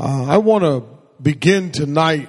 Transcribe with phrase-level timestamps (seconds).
[0.00, 0.84] Uh, I want to
[1.20, 2.28] begin tonight.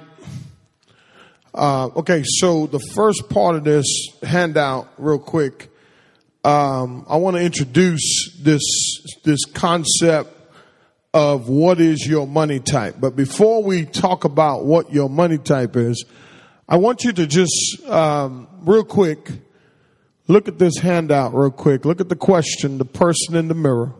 [1.54, 3.86] Uh, okay, so the first part of this
[4.24, 5.70] handout, real quick,
[6.42, 8.60] um, I want to introduce this
[9.22, 10.36] this concept
[11.14, 12.96] of what is your money type.
[12.98, 16.04] But before we talk about what your money type is,
[16.68, 19.30] I want you to just um, real quick
[20.26, 21.84] look at this handout real quick.
[21.84, 23.94] Look at the question, the person in the mirror.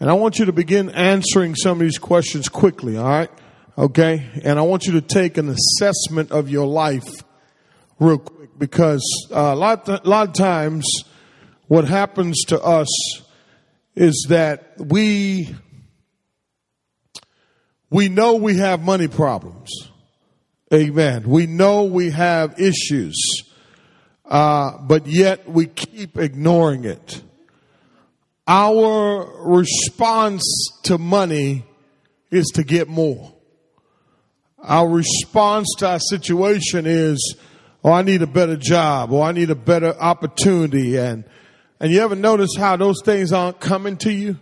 [0.00, 3.30] And I want you to begin answering some of these questions quickly, all right?
[3.76, 4.30] Okay?
[4.42, 7.08] And I want you to take an assessment of your life
[7.98, 10.86] real quick because uh, a, lot, a lot of times
[11.68, 12.88] what happens to us
[13.94, 15.54] is that we
[17.90, 19.70] we know we have money problems.
[20.72, 21.28] Amen.
[21.28, 23.16] We know we have issues,
[24.24, 27.20] uh, but yet we keep ignoring it.
[28.52, 30.42] Our response
[30.82, 31.64] to money
[32.32, 33.32] is to get more.
[34.58, 37.36] Our response to our situation is,
[37.84, 40.98] oh, I need a better job, or I need a better opportunity.
[40.98, 41.22] And,
[41.78, 44.36] and you ever notice how those things aren't coming to you?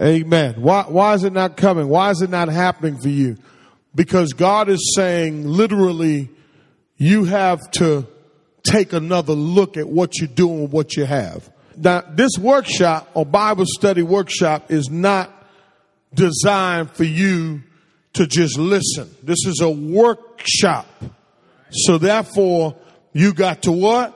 [0.00, 0.54] Amen.
[0.62, 1.88] Why, why is it not coming?
[1.88, 3.36] Why is it not happening for you?
[3.94, 6.30] Because God is saying literally,
[6.96, 8.06] you have to
[8.62, 11.50] take another look at what you're doing, what you have.
[11.80, 15.30] Now, this workshop or Bible study workshop is not
[16.12, 17.62] designed for you
[18.14, 19.14] to just listen.
[19.22, 20.86] This is a workshop.
[21.70, 22.74] So therefore,
[23.12, 24.14] you got to what?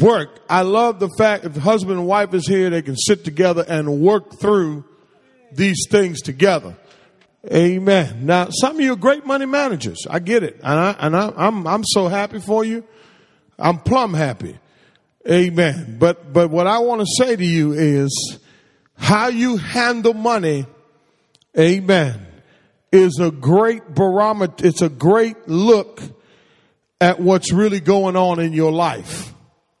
[0.00, 0.40] Work.
[0.48, 4.00] I love the fact if husband and wife is here, they can sit together and
[4.00, 4.84] work through
[5.52, 6.76] these things together.
[7.52, 8.26] Amen.
[8.26, 10.06] Now, some of you are great money managers.
[10.08, 10.56] I get it.
[10.64, 12.82] And, I, and I, I'm, I'm so happy for you.
[13.58, 14.58] I'm plumb happy.
[15.28, 15.96] Amen.
[15.98, 18.38] But, but what I want to say to you is
[18.96, 20.66] how you handle money,
[21.58, 22.26] amen,
[22.92, 24.66] is a great barometer.
[24.66, 26.00] It's a great look
[27.00, 29.32] at what's really going on in your life.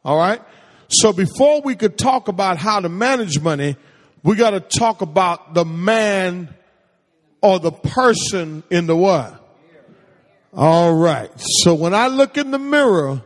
[0.04, 0.40] All right.
[0.88, 3.76] So before we could talk about how to manage money,
[4.22, 6.54] we got to talk about the man
[7.40, 9.40] or the person in the what?
[10.54, 11.30] All right.
[11.36, 13.22] So when I look in the mirror,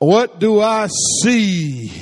[0.00, 0.88] what do I
[1.22, 1.92] see?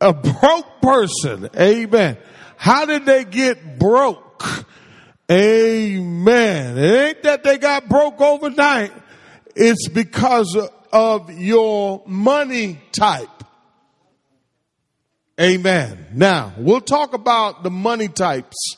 [0.00, 1.48] A broke person.
[1.56, 2.18] Amen.
[2.56, 4.66] How did they get broke?
[5.30, 6.76] Amen.
[6.76, 8.92] It ain't that they got broke overnight.
[9.54, 10.58] It's because
[10.92, 13.28] of your money type.
[15.40, 16.06] Amen.
[16.12, 18.76] Now, we'll talk about the money types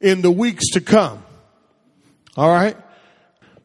[0.00, 1.22] in the weeks to come.
[2.36, 2.76] All right.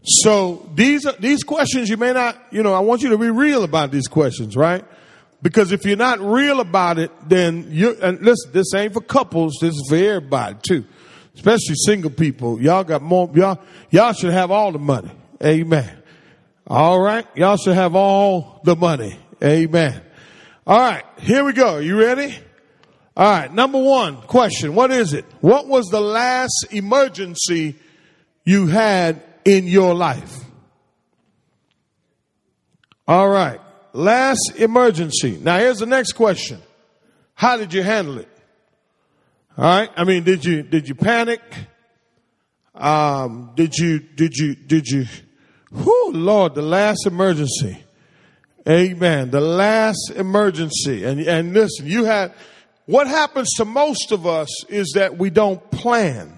[0.03, 3.29] So these are, these questions you may not, you know, I want you to be
[3.29, 4.83] real about these questions, right?
[5.41, 9.57] Because if you're not real about it, then you and listen, this ain't for couples,
[9.61, 10.85] this is for everybody too.
[11.35, 12.61] Especially single people.
[12.61, 13.59] Y'all got more y'all
[13.89, 15.11] y'all should have all the money.
[15.43, 15.89] Amen.
[16.67, 17.25] All right?
[17.35, 19.17] Y'all should have all the money.
[19.43, 20.01] Amen.
[20.65, 21.79] All right, here we go.
[21.79, 22.33] You ready?
[23.17, 24.75] All right, number one question.
[24.75, 25.25] What is it?
[25.41, 27.75] What was the last emergency
[28.45, 30.39] you had in your life?
[33.07, 33.59] All right.
[33.93, 35.37] Last emergency.
[35.41, 36.61] Now here's the next question.
[37.35, 38.29] How did you handle it?
[39.57, 39.89] All right.
[39.95, 41.41] I mean, did you, did you panic?
[42.73, 45.05] Um, did you, did you, did you,
[45.71, 47.83] whoo, Lord, the last emergency.
[48.67, 49.29] Amen.
[49.29, 51.03] The last emergency.
[51.03, 52.33] And, and listen, you had,
[52.85, 56.37] what happens to most of us is that we don't plan.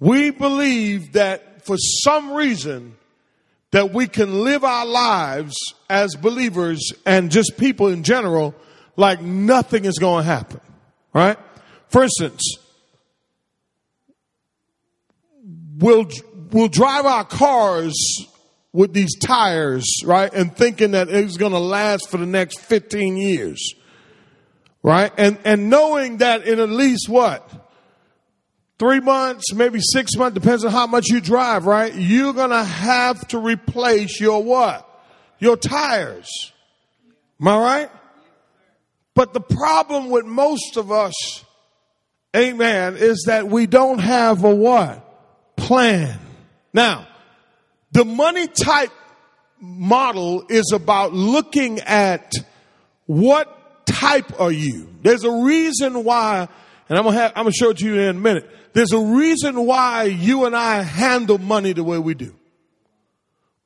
[0.00, 2.96] We believe that for some reason
[3.70, 5.56] that we can live our lives
[5.90, 8.54] as believers and just people in general
[8.96, 10.60] like nothing is going to happen.
[11.12, 11.38] Right?
[11.88, 12.56] For instance,
[15.76, 16.08] we'll,
[16.50, 17.94] we'll drive our cars
[18.72, 20.32] with these tires, right?
[20.32, 23.74] And thinking that it's going to last for the next 15 years.
[24.82, 25.12] Right?
[25.16, 27.63] And, and knowing that in at least what?
[28.84, 31.94] Three months, maybe six months, depends on how much you drive, right?
[31.94, 34.86] You're gonna have to replace your what?
[35.38, 36.28] Your tires.
[37.40, 37.90] Am I right?
[39.14, 41.14] But the problem with most of us,
[42.36, 45.00] amen, is that we don't have a what?
[45.56, 46.18] Plan.
[46.74, 47.06] Now,
[47.92, 48.92] the money type
[49.60, 52.34] model is about looking at
[53.06, 54.90] what type are you.
[55.00, 56.48] There's a reason why,
[56.90, 58.50] and I'm gonna have, I'm gonna show it to you in a minute.
[58.74, 62.34] There's a reason why you and I handle money the way we do.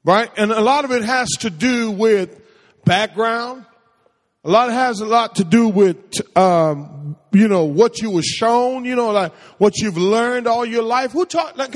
[0.04, 0.30] Right?
[0.36, 2.40] And a lot of it has to do with
[2.84, 3.64] background.
[4.44, 8.84] A lot has a lot to do with, um, you know, what you were shown,
[8.84, 11.12] you know, like what you've learned all your life.
[11.12, 11.74] Who taught, like,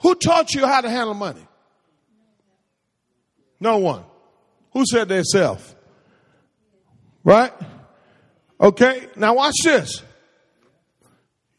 [0.00, 1.46] who taught you how to handle money?
[3.60, 4.04] No one.
[4.72, 5.74] Who said they self?
[7.24, 7.52] Right?
[8.60, 10.02] Okay, now watch this.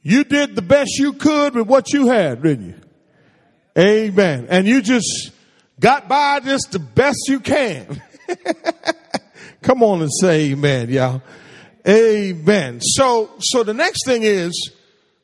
[0.03, 2.75] You did the best you could with what you had, didn't you?
[3.77, 4.47] Amen.
[4.49, 5.31] And you just
[5.79, 8.01] got by just the best you can.
[9.61, 11.21] Come on and say amen, y'all.
[11.87, 12.81] Amen.
[12.81, 14.71] So, so the next thing is,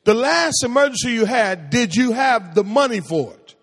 [0.06, 3.56] the last emergency you had, did you have the money for it?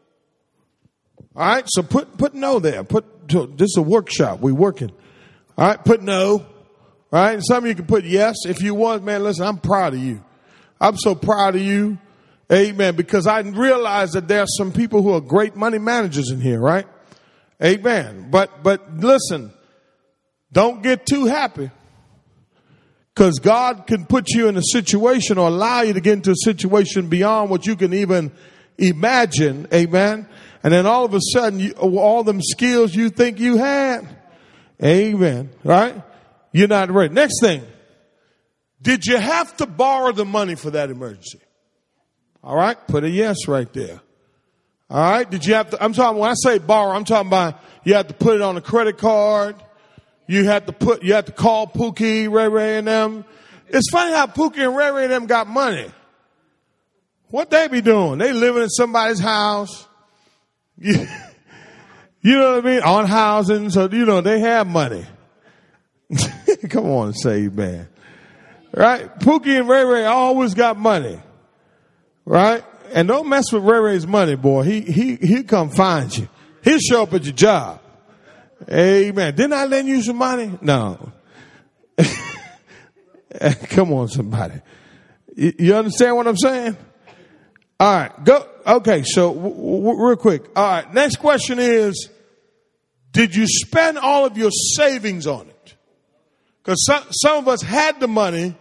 [1.35, 1.65] All right.
[1.67, 2.85] So put, put no there.
[2.85, 4.41] Put, this is a workshop.
[4.41, 4.93] We working.
[5.59, 5.83] All right.
[5.83, 6.31] Put no.
[6.39, 6.47] All
[7.11, 7.33] right.
[7.33, 8.37] And some of you can put yes.
[8.47, 10.23] If you want, man, listen, I'm proud of you.
[10.81, 11.99] I'm so proud of you.
[12.53, 12.95] Amen.
[12.95, 16.61] Because I realize that there are some people who are great money managers in here,
[16.61, 16.87] right?
[17.63, 18.29] Amen.
[18.31, 19.53] But, but listen,
[20.53, 21.71] don't get too happy.
[23.15, 26.37] Because God can put you in a situation or allow you to get into a
[26.45, 28.31] situation beyond what you can even
[28.77, 29.67] imagine.
[29.73, 30.29] Amen.
[30.63, 34.07] And then all of a sudden, you, all them skills you think you had.
[34.83, 35.51] Amen.
[35.65, 36.01] Right?
[36.53, 37.15] You're not ready.
[37.15, 37.63] Next thing.
[38.87, 41.41] Did you have to borrow the money for that emergency?
[42.45, 42.79] All right.
[42.87, 44.01] Put a yes right there.
[44.89, 45.29] All right.
[45.29, 48.07] Did you have to, I'm talking, when I say borrow, I'm talking about you have
[48.07, 49.57] to put it on a credit card.
[50.29, 53.25] You had to put, you had to call Pookie, Ray Ray and them.
[53.67, 55.91] It's funny how Pookie and Ray Ray and them got money.
[57.31, 58.19] What they be doing?
[58.19, 59.85] They living in somebody's house.
[60.79, 61.09] You,
[62.21, 62.83] you know what I mean?
[62.83, 63.71] On housing.
[63.71, 65.05] So, you know, they have money.
[66.71, 67.89] Come on, say man.
[68.77, 69.19] Right?
[69.21, 71.19] Pookie and Ray Ray always got money.
[72.27, 72.63] Right?
[72.93, 74.63] And don't mess with Ray Ray's money, boy.
[74.63, 76.29] He, he, he'll come find you.
[76.63, 77.81] He'll show up at your job.
[78.71, 79.35] Amen.
[79.35, 80.59] Didn't I lend you some money?
[80.61, 81.13] No.
[83.71, 84.61] Come on, somebody.
[85.37, 86.77] You understand what I'm saying?
[87.79, 88.49] All right, go.
[88.67, 90.47] Okay, so w- w- real quick.
[90.57, 92.09] All right, next question is,
[93.13, 95.75] did you spend all of your savings on it?
[96.63, 98.57] Because some, some of us had the money,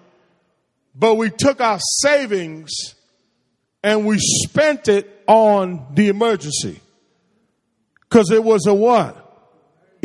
[0.95, 2.71] but we took our savings
[3.83, 6.80] and we spent it on the emergency.
[8.01, 9.25] Because it was a what?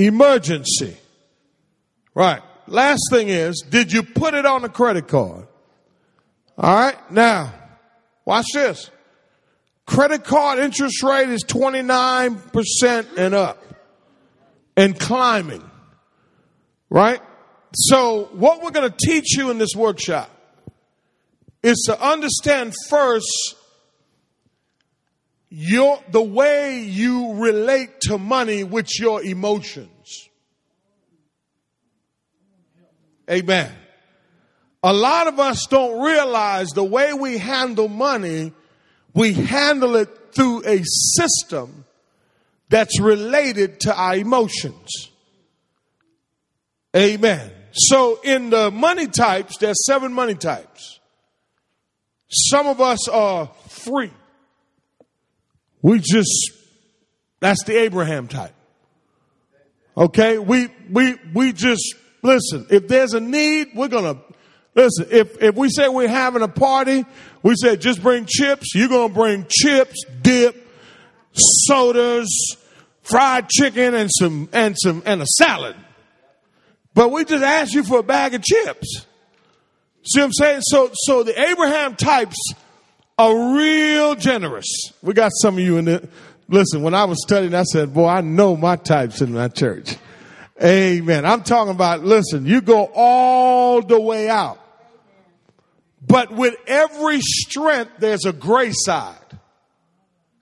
[0.06, 0.96] emergency.
[2.14, 2.42] Right.
[2.66, 5.46] Last thing is, did you put it on a credit card?
[6.58, 7.10] All right.
[7.10, 7.52] Now,
[8.24, 8.90] watch this.
[9.86, 13.62] Credit card interest rate is 29% and up
[14.76, 15.68] and climbing.
[16.88, 17.20] Right?
[17.74, 20.30] So what we're going to teach you in this workshop
[21.62, 23.56] is to understand first
[25.50, 30.28] your, the way you relate to money with your emotions.
[33.30, 33.72] Amen.
[34.82, 38.52] A lot of us don't realize the way we handle money,
[39.12, 41.84] we handle it through a system
[42.68, 45.10] that's related to our emotions.
[46.96, 47.50] Amen.
[47.72, 50.99] So in the money types, there's seven money types.
[52.30, 54.12] Some of us are free.
[55.82, 56.52] We just,
[57.40, 58.54] that's the Abraham type.
[59.96, 60.38] Okay?
[60.38, 64.18] We, we, we just, listen, if there's a need, we're gonna,
[64.74, 67.04] listen, if, if we say we're having a party,
[67.42, 70.68] we say just bring chips, you're gonna bring chips, dip,
[71.32, 72.28] sodas,
[73.02, 75.74] fried chicken, and some, and some, and a salad.
[76.94, 79.06] But we just ask you for a bag of chips.
[80.04, 80.60] See what I'm saying?
[80.62, 82.36] So, so the Abraham types
[83.18, 84.66] are real generous.
[85.02, 86.08] We got some of you in it.
[86.48, 89.96] Listen, when I was studying, I said, boy, I know my types in my church.
[90.62, 91.24] Amen.
[91.24, 94.58] I'm talking about, listen, you go all the way out.
[96.06, 99.16] But with every strength, there's a gray side.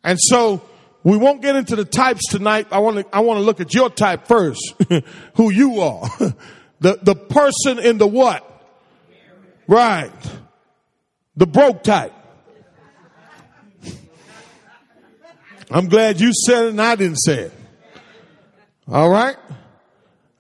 [0.02, 0.62] And so
[1.02, 2.68] we won't get into the types tonight.
[2.70, 4.74] I want to, I want to look at your type first,
[5.34, 6.08] who you are.
[6.80, 8.48] the, the person in the what?
[9.68, 10.10] Right.
[11.37, 12.14] The broke type.
[15.70, 17.52] I'm glad you said it and I didn't say it.
[18.88, 19.37] All right.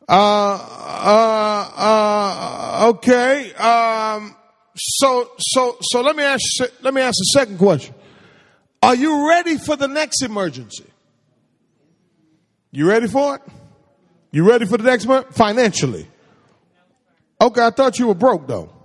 [0.08, 3.52] Uh, uh, uh, okay.
[3.52, 4.34] Um,
[4.74, 6.42] so, so, so let me ask,
[6.80, 7.94] let me ask a second question.
[8.82, 10.86] Are you ready for the next emergency?
[12.70, 13.42] You ready for it?
[14.30, 15.24] You ready for the next one?
[15.32, 16.06] Financially.
[17.40, 18.77] Okay, I thought you were broke though.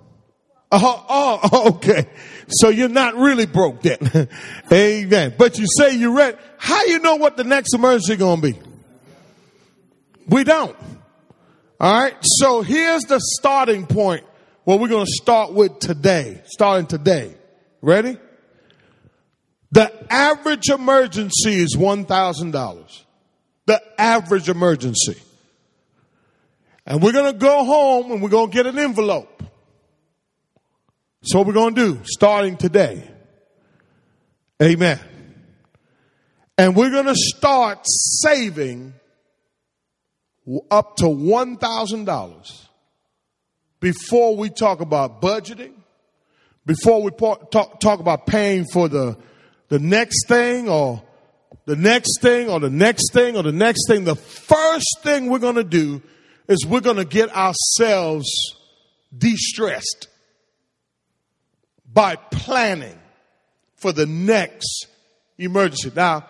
[0.76, 2.08] Oh, oh, oh, okay.
[2.50, 4.28] So you're not really broke then.
[4.72, 5.36] Amen.
[5.38, 6.36] But you say you're ready.
[6.58, 8.60] How you know what the next emergency gonna be?
[10.28, 10.76] We don't.
[11.80, 12.16] All right.
[12.22, 14.24] So here's the starting point.
[14.64, 17.36] What we're going to start with today, starting today.
[17.82, 18.18] Ready?
[19.72, 23.04] The average emergency is $1,000.
[23.66, 25.22] The average emergency.
[26.86, 29.44] And we're going to go home and we're going to get an envelope.
[31.26, 33.10] So what we're going to do starting today.
[34.62, 35.00] Amen.
[36.58, 38.94] And we're going to start saving
[40.70, 42.68] up to $1,000
[43.80, 45.72] before we talk about budgeting,
[46.66, 49.18] before we talk, talk about paying for the,
[49.70, 51.02] the next thing or
[51.66, 54.04] the next thing or the next thing or the next thing.
[54.04, 56.02] The first thing we're going to do
[56.50, 58.28] is we're going to get ourselves
[59.18, 60.10] de-stressed
[61.94, 62.98] by planning
[63.76, 64.88] for the next
[65.38, 65.92] emergency.
[65.96, 66.30] Now,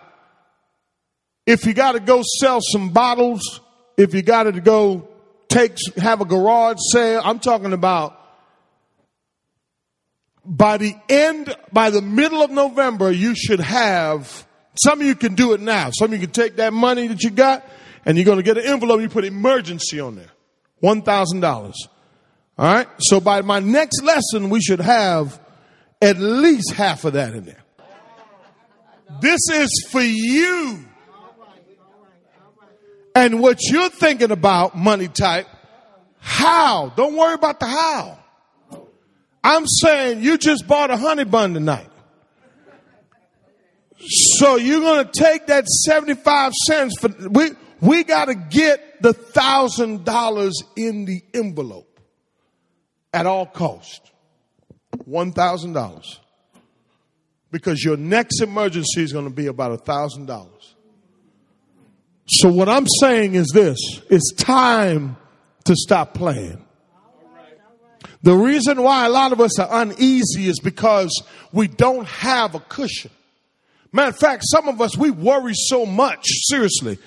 [1.46, 3.60] if you got to go sell some bottles,
[3.96, 5.08] if you got to go
[5.48, 8.20] take, have a garage sale, I'm talking about
[10.44, 14.46] by the end, by the middle of November, you should have,
[14.82, 15.90] some of you can do it now.
[15.90, 17.64] Some of you can take that money that you got
[18.04, 20.30] and you're going to get an envelope, you put emergency on there.
[20.82, 21.72] $1,000.
[22.58, 22.88] All right.
[22.98, 25.40] So by my next lesson, we should have
[26.00, 27.62] at least half of that in there.
[29.20, 30.84] This is for you.
[33.14, 35.46] And what you're thinking about, money type,
[36.18, 36.92] how?
[36.96, 38.18] Don't worry about the how.
[39.44, 41.90] I'm saying you just bought a honey bun tonight.
[43.98, 49.12] So you're going to take that 75 cents for, we, we got to get the
[49.12, 52.00] thousand dollars in the envelope
[53.12, 54.10] at all cost.
[55.08, 56.18] $1,000.
[57.50, 60.74] Because your next emergency is going to be about a thousand dollars.
[62.26, 63.78] So what I'm saying is this,
[64.10, 65.16] it's time
[65.64, 66.64] to stop playing.
[68.22, 72.60] The reason why a lot of us are uneasy is because we don't have a
[72.60, 73.10] cushion.
[73.92, 76.98] Matter of fact, some of us, we worry so much, seriously,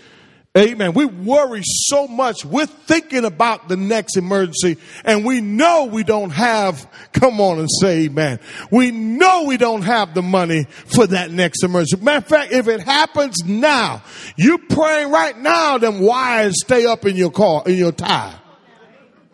[0.58, 0.94] Amen.
[0.94, 2.44] We worry so much.
[2.44, 7.70] We're thinking about the next emergency and we know we don't have, come on and
[7.80, 8.40] say amen.
[8.72, 12.04] We know we don't have the money for that next emergency.
[12.04, 14.02] Matter of fact, if it happens now,
[14.36, 18.40] you praying right now, them wires stay up in your car, in your tire.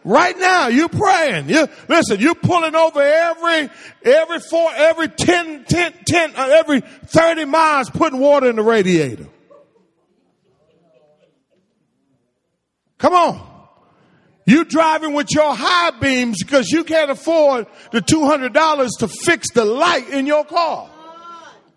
[0.04, 1.48] Right now, you praying.
[1.48, 3.70] You, listen, you pulling over every,
[4.04, 9.28] every four, every 10, 10, 10, uh, every 30 miles putting water in the radiator.
[13.04, 13.50] Come on.
[14.46, 19.66] You driving with your high beams because you can't afford the $200 to fix the
[19.66, 20.90] light in your car.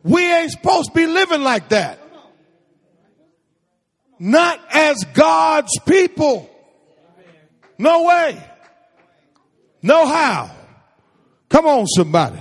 [0.05, 1.99] We ain't supposed to be living like that.
[4.21, 6.49] Not as God's people.
[7.77, 8.41] No way.
[9.83, 10.53] No how.
[11.49, 12.39] Come on, somebody.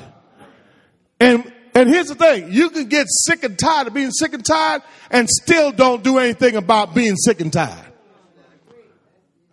[1.19, 4.45] And and here's the thing, you can get sick and tired of being sick and
[4.45, 7.84] tired and still don't do anything about being sick and tired.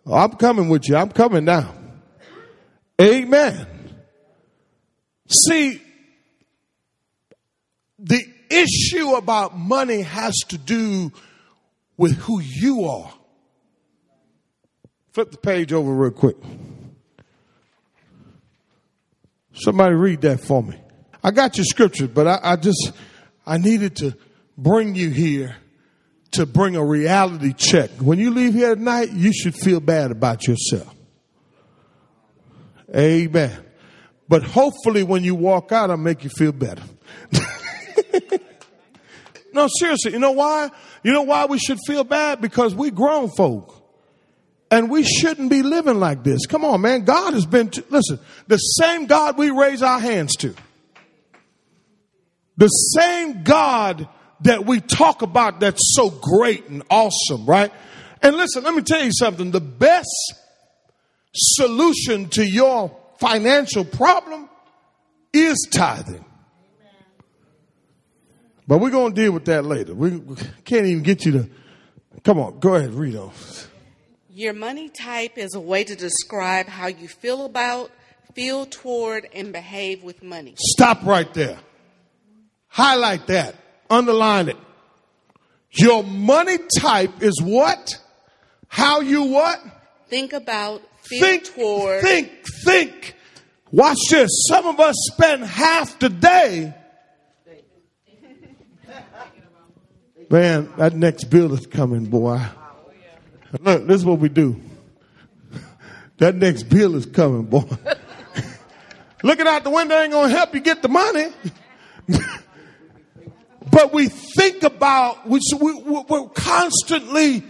[0.07, 0.97] I'm coming with you.
[0.97, 1.75] I'm coming now.
[3.01, 3.67] Amen.
[5.29, 5.81] See,
[7.99, 11.13] the issue about money has to do
[11.97, 13.13] with who you are.
[15.13, 16.37] Flip the page over real quick.
[19.55, 20.77] Somebody read that for me.
[21.23, 22.93] I got your scriptures, but I, I just,
[23.47, 24.17] I needed to
[24.57, 25.57] bring you here
[26.33, 27.91] to bring a reality check.
[28.01, 30.93] When you leave here at night, you should feel bad about yourself.
[32.95, 33.65] Amen.
[34.29, 36.83] But hopefully when you walk out, I'll make you feel better.
[39.53, 40.71] no, seriously, you know why?
[41.03, 42.41] You know why we should feel bad?
[42.41, 43.79] Because we grown folk.
[44.71, 46.47] And we shouldn't be living like this.
[46.47, 47.05] Come on, man.
[47.05, 50.55] God has been, to, listen, the same God we raise our hands to.
[52.57, 54.09] The same God
[54.43, 57.73] that we talk about that's so great and awesome, right?
[58.23, 59.51] And listen, let me tell you something.
[59.51, 60.35] The best
[61.33, 64.49] solution to your financial problem
[65.33, 66.25] is tithing.
[68.67, 69.95] But we're going to deal with that later.
[69.95, 70.21] We
[70.65, 71.51] can't even get you to.
[72.25, 73.33] Come on, go ahead, read on.
[74.31, 77.91] Your money type is a way to describe how you feel about,
[78.35, 80.55] feel toward, and behave with money.
[80.57, 81.59] Stop right there.
[82.69, 83.57] Highlight that.
[83.93, 84.57] Underline it.
[85.73, 87.99] Your money type is what?
[88.67, 89.63] How you what?
[90.09, 92.01] Think about, feel think, toward.
[92.01, 92.31] Think,
[92.65, 93.15] think.
[93.71, 94.31] Watch this.
[94.49, 96.75] Some of us spend half the day.
[100.31, 102.41] Man, that next bill is coming, boy.
[103.61, 104.59] Look, this is what we do.
[106.17, 107.69] That next bill is coming, boy.
[109.23, 111.27] Looking out the window ain't gonna help you get the money.
[113.71, 117.45] but we think about, we, we're constantly,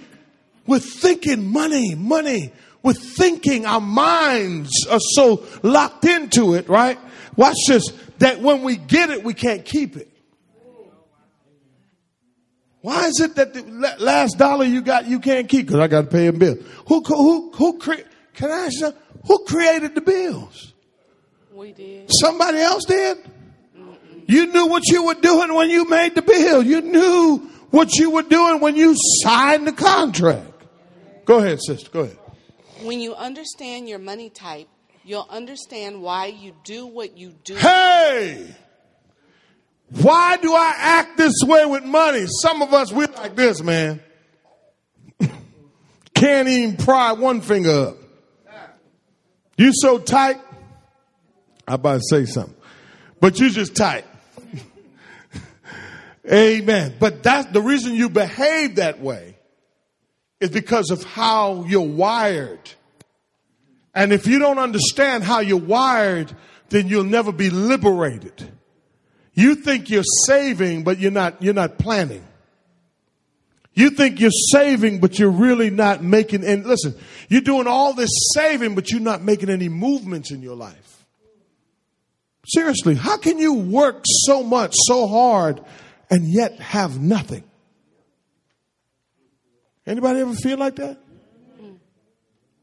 [0.66, 2.52] we're thinking money, money.
[2.82, 6.98] We're thinking our minds are so locked into it, right?
[7.36, 10.08] Watch this, that when we get it, we can't keep it.
[12.80, 13.62] Why is it that the
[14.00, 15.66] last dollar you got you can't keep?
[15.66, 16.56] Because I got to pay a bill.
[16.88, 18.02] Who who who cre-
[18.34, 18.92] can I ask you,
[19.24, 20.72] who created the bills?
[21.52, 22.10] We did.
[22.20, 23.18] Somebody else did.
[24.32, 26.62] You knew what you were doing when you made the bill.
[26.62, 30.50] You knew what you were doing when you signed the contract.
[31.26, 31.90] Go ahead, sister.
[31.90, 32.16] Go ahead.
[32.80, 34.68] When you understand your money type,
[35.04, 37.56] you'll understand why you do what you do.
[37.56, 38.56] Hey!
[40.00, 42.24] Why do I act this way with money?
[42.26, 44.00] Some of us, we're like this, man.
[46.14, 47.96] Can't even pry one finger up.
[49.58, 50.40] You so tight.
[51.68, 52.56] I about to say something,
[53.20, 54.06] but you just tight.
[56.30, 56.94] Amen.
[56.98, 59.36] But that's the reason you behave that way
[60.40, 62.70] is because of how you're wired.
[63.94, 66.34] And if you don't understand how you're wired,
[66.68, 68.50] then you'll never be liberated.
[69.34, 72.24] You think you're saving, but you're not, you're not planning.
[73.74, 76.94] You think you're saving, but you're really not making, and listen,
[77.28, 81.06] you're doing all this saving, but you're not making any movements in your life.
[82.46, 85.62] Seriously, how can you work so much, so hard,
[86.12, 87.42] and yet have nothing?
[89.86, 90.98] Anybody ever feel like that?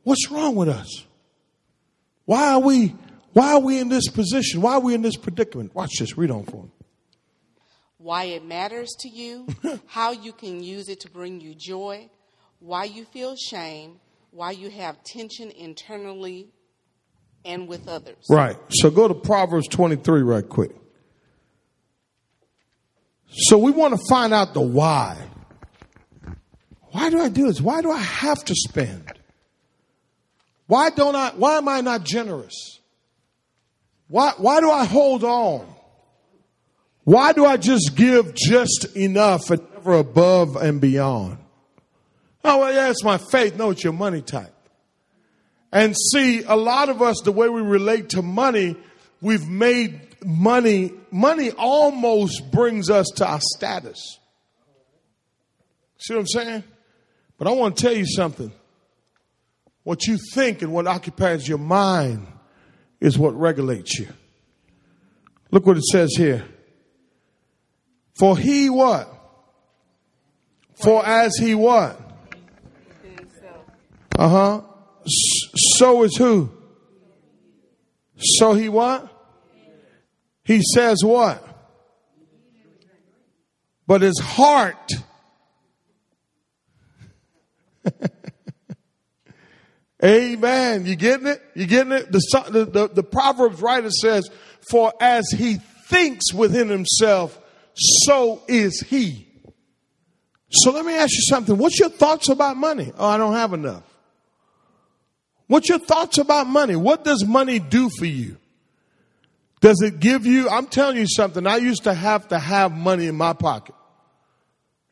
[0.03, 1.05] What's wrong with us?
[2.25, 2.95] Why are we
[3.33, 4.61] why are we in this position?
[4.61, 5.73] Why are we in this predicament?
[5.75, 6.17] Watch this.
[6.17, 6.69] Read on for me.
[7.97, 9.47] Why it matters to you,
[9.87, 12.09] how you can use it to bring you joy,
[12.59, 13.99] why you feel shame,
[14.31, 16.49] why you have tension internally
[17.43, 18.25] and with others.
[18.29, 18.57] Right.
[18.69, 20.71] So go to Proverbs 23 right quick.
[23.31, 25.17] So we want to find out the why.
[26.91, 27.61] Why do I do this?
[27.61, 29.13] Why do I have to spend?
[30.67, 32.79] Why don't I why am I not generous?
[34.09, 35.67] Why, why do I hold on?
[37.03, 41.37] Why do I just give just enough and never above and beyond?
[42.43, 43.55] Oh, well, yeah, it's my faith.
[43.55, 44.53] No, it's your money type.
[45.71, 48.75] And see, a lot of us, the way we relate to money,
[49.21, 54.19] we've made money, money almost brings us to our status.
[55.97, 56.63] See what I'm saying?
[57.37, 58.51] But I want to tell you something.
[59.83, 62.27] What you think and what occupies your mind
[62.99, 64.07] is what regulates you.
[65.51, 66.45] Look what it says here.
[68.19, 69.11] For he what?
[70.83, 71.99] For as he what?
[74.17, 74.61] Uh huh.
[75.05, 76.51] So is who?
[78.17, 79.18] So he what?
[80.49, 81.45] He says what?
[83.85, 84.91] But his heart
[90.03, 90.87] Amen.
[90.87, 91.39] You getting it?
[91.53, 92.11] You getting it?
[92.11, 94.27] The, the, the, the Proverbs writer says,
[94.71, 95.57] For as he
[95.87, 97.39] thinks within himself,
[97.75, 99.27] so is he.
[100.49, 101.59] So let me ask you something.
[101.59, 102.91] What's your thoughts about money?
[102.97, 103.83] Oh, I don't have enough.
[105.45, 106.75] What's your thoughts about money?
[106.75, 108.37] What does money do for you?
[109.61, 113.07] Does it give you, I'm telling you something, I used to have to have money
[113.07, 113.75] in my pocket.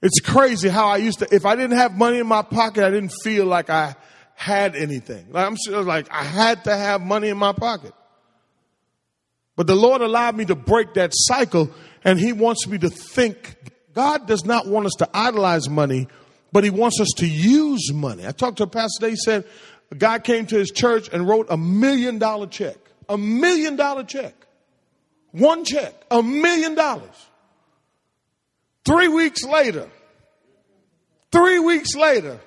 [0.01, 2.89] It's crazy how I used to, if I didn't have money in my pocket, I
[2.89, 3.95] didn't feel like I
[4.38, 5.25] had anything.
[5.32, 7.91] Like I'm like I had to have money in my pocket.
[9.56, 11.71] But the Lord allowed me to break that cycle
[12.03, 13.56] and he wants me to think
[13.95, 16.08] God does not want us to idolize money,
[16.51, 18.27] but he wants us to use money.
[18.27, 19.45] I talked to a pastor today, he said
[19.89, 22.77] a guy came to his church and wrote a million dollar check.
[23.10, 24.36] A million dollar check.
[25.38, 25.93] One check.
[26.10, 27.28] A million dollars.
[28.86, 29.89] Three weeks later,
[31.32, 32.39] three weeks later,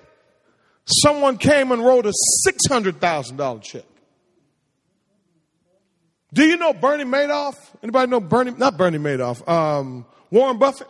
[0.87, 2.13] someone came and wrote a
[2.49, 3.85] $600,000 check.
[6.33, 7.55] Do you know Bernie Madoff?
[7.83, 8.53] Anybody know Bernie?
[8.53, 9.47] Not Bernie Madoff.
[9.49, 10.89] Um, Warren Buffett.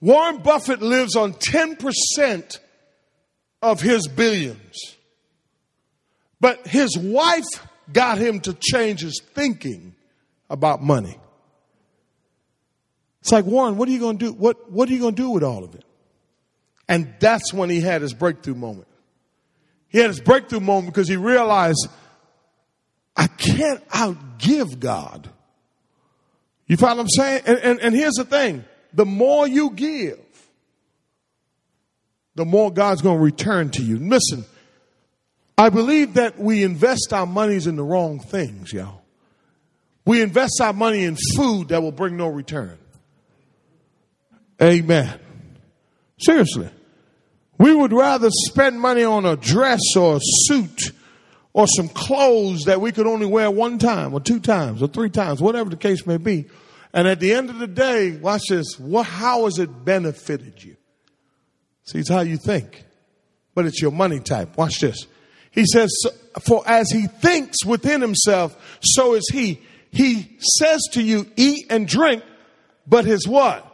[0.00, 2.58] Warren Buffett lives on 10%
[3.62, 4.76] of his billions.
[6.40, 7.44] But his wife
[7.92, 9.93] got him to change his thinking
[10.54, 11.18] about money.
[13.20, 14.32] It's like, Warren, what are you going to do?
[14.32, 15.84] What, what are you going to do with all of it?
[16.88, 18.86] And that's when he had his breakthrough moment.
[19.88, 21.88] He had his breakthrough moment because he realized,
[23.16, 25.28] I can't outgive God.
[26.66, 27.42] You follow what I'm saying?
[27.46, 30.20] And, and, and here's the thing the more you give,
[32.34, 33.98] the more God's going to return to you.
[33.98, 34.44] Listen,
[35.56, 39.03] I believe that we invest our monies in the wrong things, y'all.
[40.04, 42.78] We invest our money in food that will bring no return.
[44.62, 45.18] Amen.
[46.18, 46.70] Seriously.
[47.58, 50.92] We would rather spend money on a dress or a suit
[51.52, 55.10] or some clothes that we could only wear one time or two times or three
[55.10, 56.46] times, whatever the case may be.
[56.92, 60.76] And at the end of the day, watch this, what, how has it benefited you?
[61.84, 62.84] See, it's how you think,
[63.54, 64.56] but it's your money type.
[64.56, 65.06] Watch this.
[65.50, 65.90] He says,
[66.40, 69.60] for as he thinks within himself, so is he.
[69.94, 72.24] He says to you, eat and drink,
[72.84, 73.64] but his what?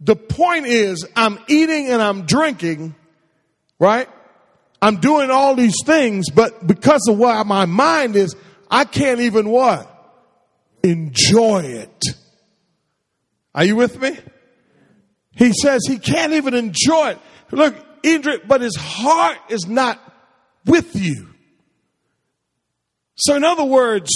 [0.00, 2.96] The point is, I'm eating and I'm drinking,
[3.78, 4.08] right?
[4.82, 8.34] I'm doing all these things, but because of where my mind is,
[8.68, 9.86] I can't even what?
[10.82, 12.04] Enjoy it.
[13.54, 14.18] Are you with me?
[15.36, 17.18] He says he can't even enjoy it.
[17.52, 20.00] Look, Idris, but his heart is not
[20.66, 21.28] with you.
[23.14, 24.10] So in other words,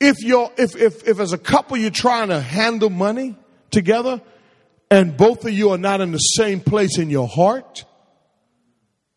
[0.00, 3.36] if you're, if, if, if as a couple you're trying to handle money
[3.70, 4.20] together
[4.90, 7.84] and both of you are not in the same place in your heart,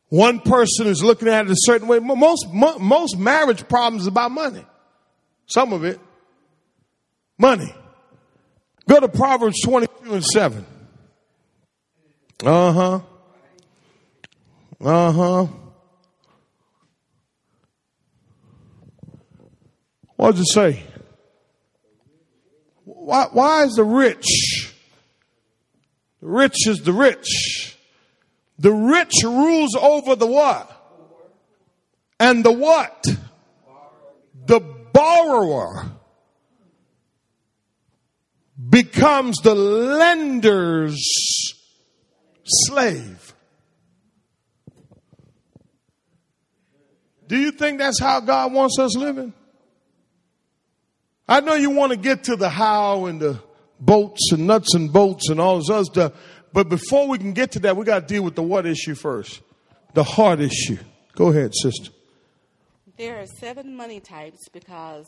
[0.08, 2.00] one person is looking at it a certain way.
[2.00, 4.66] Most, most marriage problems about money.
[5.46, 6.00] Some of it.
[7.38, 7.74] Money.
[8.88, 10.66] Go to Proverbs 22 and 7.
[12.44, 13.00] Uh huh.
[14.82, 15.48] Uh huh.
[20.20, 20.84] What does it say?
[22.84, 24.74] Why, why is the rich?
[26.20, 27.78] The rich is the rich.
[28.58, 30.70] The rich rules over the what?
[32.20, 33.02] And the what?
[34.46, 35.90] The borrower
[38.70, 41.00] becomes the lender's
[42.44, 43.34] slave.
[47.26, 49.34] Do you think that's how God wants us living?
[51.30, 53.40] I know you want to get to the how and the
[53.80, 56.14] bolts and nuts and bolts and all this other stuff,
[56.52, 58.96] but before we can get to that, we got to deal with the what issue
[58.96, 59.40] first.
[59.94, 60.80] The heart issue.
[61.14, 61.92] Go ahead, sister.
[62.98, 65.06] There are seven money types because,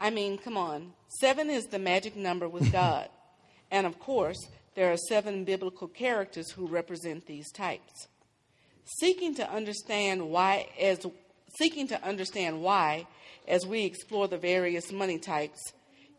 [0.00, 0.92] I mean, come on.
[1.20, 3.08] Seven is the magic number with God.
[3.72, 4.38] and of course,
[4.76, 8.06] there are seven biblical characters who represent these types.
[9.00, 11.04] Seeking to understand why, as
[11.58, 13.08] seeking to understand why,
[13.48, 15.60] as we explore the various money types,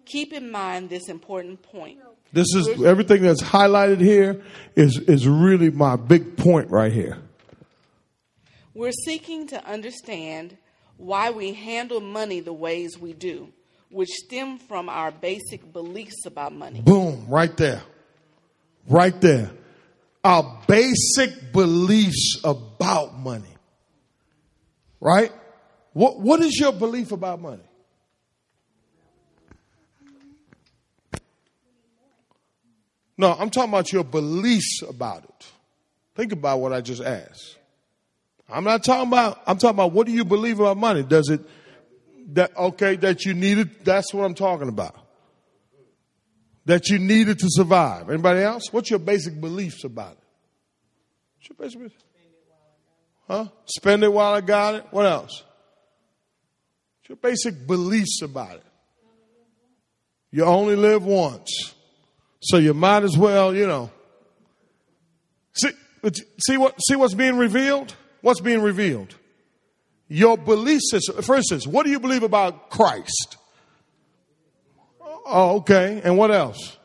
[0.06, 2.00] keep in mind this important point.
[2.34, 4.42] This is everything that's highlighted here
[4.76, 7.18] is, is really my big point right here.
[8.74, 10.58] We're seeking to understand
[10.98, 13.50] why we handle money the ways we do,
[13.90, 16.82] which stem from our basic beliefs about money.
[16.82, 17.82] Boom, right there.
[18.88, 19.52] Right there.
[20.24, 23.56] Our basic beliefs about money.
[25.00, 25.32] Right?
[25.98, 27.64] What, what is your belief about money?
[33.18, 35.48] No, I'm talking about your beliefs about it.
[36.14, 37.58] Think about what I just asked.
[38.48, 41.02] I'm not talking about, I'm talking about what do you believe about money?
[41.02, 41.42] Does it,
[42.34, 44.96] that, okay, that you need it, that's what I'm talking about.
[46.66, 48.12] That you need it to survive.
[48.12, 48.66] Anybody else?
[48.70, 50.24] What's your basic beliefs about it?
[51.38, 52.04] What's your basic beliefs?
[53.28, 53.48] Huh?
[53.66, 54.86] Spend it while I got it.
[54.92, 55.44] What else?
[57.08, 58.64] Your basic beliefs about it?
[60.32, 61.74] You only live once.
[62.42, 63.90] So you might as well, you know.
[65.54, 65.72] See,
[66.46, 67.96] see what, see what's being revealed?
[68.22, 69.16] What's being revealed?
[70.10, 71.22] Your belief system.
[71.22, 73.38] For instance, what do you believe about Christ?
[75.02, 76.02] Oh, okay.
[76.04, 76.78] And what else?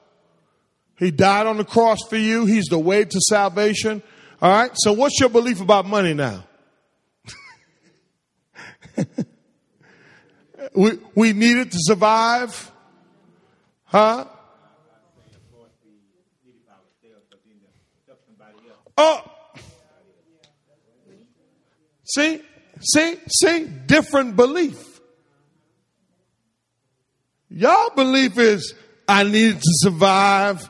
[0.98, 2.46] He died on the cross for you.
[2.46, 4.02] He's the way to salvation.
[4.40, 4.70] All right.
[4.74, 6.44] So what's your belief about money now?
[10.75, 12.70] we, we need it to survive.
[13.85, 14.27] Huh?
[18.96, 19.22] Oh.
[22.05, 22.42] See,
[22.81, 25.01] see, see, different belief.
[27.48, 28.75] Y'all belief is,
[29.09, 30.68] I need to survive.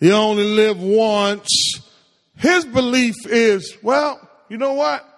[0.00, 1.48] You only live once.
[2.36, 5.08] His belief is, well, you know what?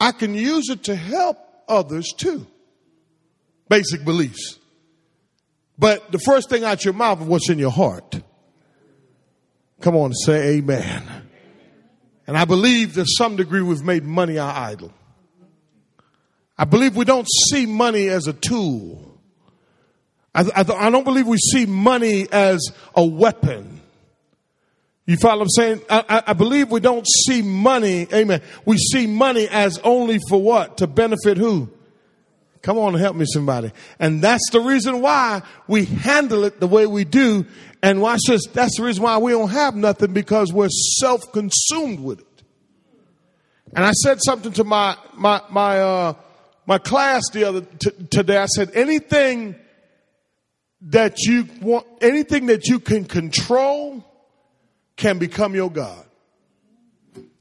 [0.00, 2.46] I can use it to help others too.
[3.70, 4.58] Basic beliefs.
[5.78, 8.20] But the first thing out your mouth is what's in your heart.
[9.80, 11.04] Come on, say amen.
[12.26, 14.92] And I believe to some degree we've made money our idol.
[16.58, 19.18] I believe we don't see money as a tool.
[20.34, 23.80] I, I, I don't believe we see money as a weapon.
[25.06, 25.80] You follow what I'm saying?
[25.88, 28.42] I, I, I believe we don't see money, amen.
[28.66, 30.78] We see money as only for what?
[30.78, 31.70] To benefit who?
[32.62, 33.72] Come on, help me somebody.
[33.98, 37.46] And that's the reason why we handle it the way we do.
[37.82, 38.46] And watch this.
[38.48, 42.26] That's the reason why we don't have nothing because we're self-consumed with it.
[43.74, 46.12] And I said something to my, my, my, uh,
[46.66, 48.36] my class the other, t- today.
[48.36, 49.54] I said, anything
[50.82, 54.04] that you want, anything that you can control,
[54.96, 56.04] can become your God,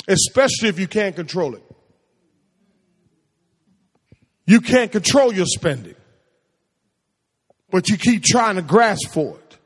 [0.07, 1.63] especially if you can't control it.
[4.49, 5.93] You can't control your spending,
[7.69, 9.57] but you keep trying to grasp for it.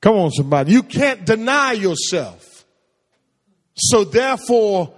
[0.00, 0.70] Come on, somebody.
[0.70, 2.64] You can't deny yourself.
[3.74, 4.94] So therefore,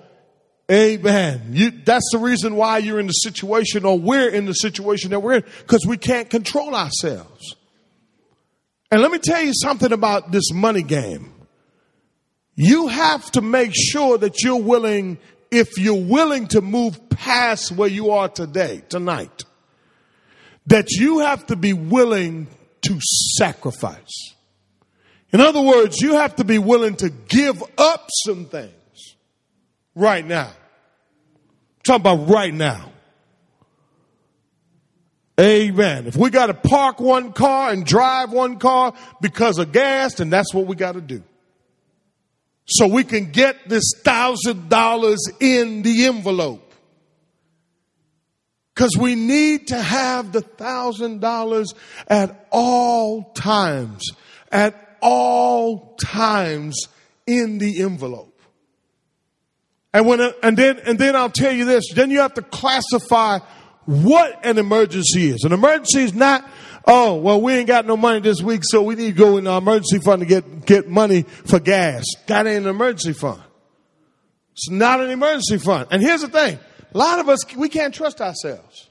[0.71, 1.53] amen.
[1.53, 5.21] You, that's the reason why you're in the situation or we're in the situation that
[5.21, 7.57] we're in because we can't control ourselves.
[8.90, 11.33] And let me tell you something about this money game.
[12.55, 15.16] You have to make sure that you're willing,
[15.53, 19.45] if you're willing to move past where you are today, tonight,
[20.67, 22.49] that you have to be willing
[22.81, 22.99] to
[23.37, 24.35] sacrifice.
[25.31, 29.17] In other words, you have to be willing to give up some things
[29.95, 30.49] right now.
[30.49, 32.91] I'm talking about right now.
[35.38, 36.07] Amen.
[36.07, 40.31] If we got to park one car and drive one car because of gas, then
[40.31, 41.23] that's what we got to do.
[42.66, 46.72] So we can get this thousand dollars in the envelope.
[48.75, 51.75] Because we need to have the thousand dollars
[52.09, 54.03] at all times.
[54.51, 56.88] At all times
[57.27, 58.40] in the envelope.
[59.92, 63.40] And when, and then, and then I'll tell you this, then you have to classify
[63.85, 65.44] what an emergency is.
[65.44, 66.48] An emergency is not,
[66.87, 69.47] oh, well, we ain't got no money this week, so we need to go in
[69.47, 72.05] our emergency fund to get, get money for gas.
[72.27, 73.42] That ain't an emergency fund.
[74.53, 75.88] It's not an emergency fund.
[75.90, 76.59] And here's the thing.
[76.95, 78.88] A lot of us, we can't trust ourselves.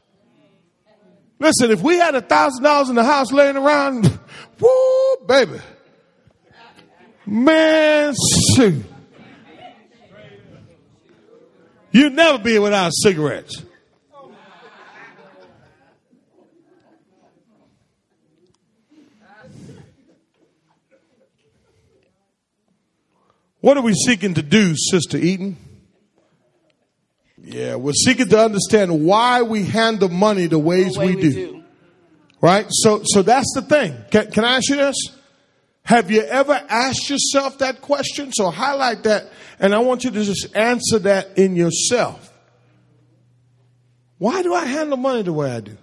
[1.40, 4.06] Listen, if we had a thousand dollars in the house laying around,
[4.60, 5.60] whoo, baby.
[7.26, 8.14] Man,
[8.56, 8.86] shoot.
[11.92, 13.64] You'd never be without cigarettes.
[23.62, 25.56] What are we seeking to do, Sister Eaton?
[27.44, 31.22] Yeah, we're seeking to understand why we handle money the ways The way we, we
[31.22, 31.32] do.
[31.34, 31.64] do.
[32.40, 32.66] Right?
[32.70, 33.96] So, so that's the thing.
[34.10, 34.96] Can, can I ask you this?
[35.84, 38.32] Have you ever asked yourself that question?
[38.34, 42.32] So highlight that, and I want you to just answer that in yourself.
[44.18, 45.78] Why do I handle money the way I do?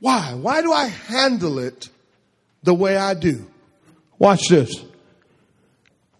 [0.00, 0.34] Why?
[0.34, 1.88] Why do I handle it
[2.62, 3.46] the way I do?
[4.18, 4.82] Watch this.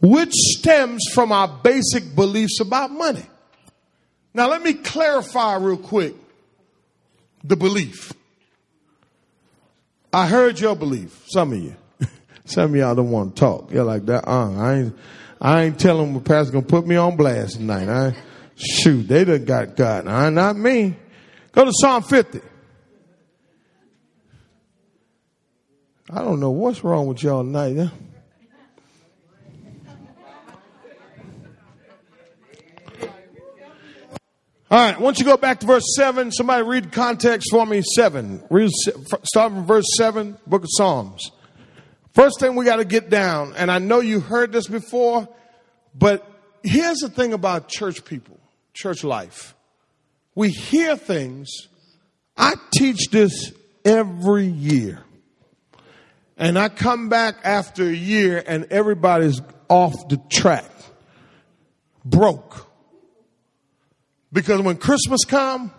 [0.01, 3.25] Which stems from our basic beliefs about money.
[4.33, 6.15] Now, let me clarify real quick
[7.45, 8.13] the belief.
[10.13, 11.77] I heard your belief, some of you.
[12.45, 13.73] some of y'all don't want to talk.
[13.73, 14.27] You're like that.
[14.27, 14.97] Uh, I ain't,
[15.41, 17.89] I ain't telling the pastor gonna put me on blast tonight.
[17.89, 18.17] I,
[18.57, 20.07] shoot, they done got God.
[20.07, 20.97] Uh, not me.
[21.53, 22.41] Go to Psalm 50.
[26.11, 27.77] I don't know what's wrong with y'all tonight.
[27.77, 27.89] Huh?
[34.73, 37.83] All right, once you go back to verse 7, somebody read context for me.
[37.83, 38.45] 7.
[38.51, 41.33] Read, start from verse 7, book of Psalms.
[42.15, 45.29] First thing we got to get down, and I know you heard this before,
[45.93, 46.25] but
[46.63, 48.39] here's the thing about church people,
[48.73, 49.57] church life.
[50.37, 51.51] We hear things.
[52.37, 53.53] I teach this
[53.85, 55.03] every year.
[56.37, 60.71] And I come back after a year and everybody's off the track,
[62.05, 62.70] broke.
[64.33, 65.73] Because when Christmas come,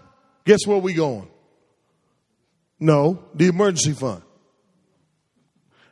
[0.45, 1.29] guess where we going?
[2.79, 4.23] No, the emergency fund.